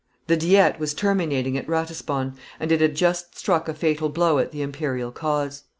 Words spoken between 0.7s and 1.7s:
was terminating at